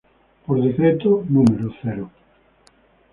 [0.47, 1.43] Por Decreto No.